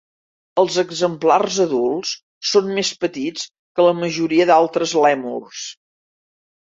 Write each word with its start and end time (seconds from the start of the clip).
Els 0.59 0.75
exemplars 0.81 1.57
adults 1.65 2.13
són 2.51 2.71
més 2.77 2.91
petits 3.03 3.43
que 3.75 3.85
la 3.89 3.91
majoria 3.99 4.49
d'altres 4.53 4.95
lèmurs. 5.05 5.67